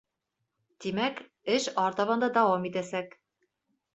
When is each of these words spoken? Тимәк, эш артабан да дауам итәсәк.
Тимәк, 0.85 1.19
эш 1.57 1.67
артабан 1.83 2.25
да 2.25 2.31
дауам 2.39 2.67
итәсәк. 2.71 3.17